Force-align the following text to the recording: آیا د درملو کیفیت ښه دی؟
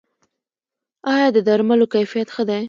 آیا 1.13 1.27
د 1.35 1.37
درملو 1.47 1.85
کیفیت 1.93 2.27
ښه 2.35 2.43
دی؟ 2.49 2.59